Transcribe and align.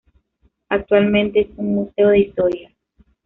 Actualmente 0.69 1.41
es 1.41 1.49
un 1.57 1.75
museo 1.75 2.07
de 2.07 2.19
historia. 2.21 2.73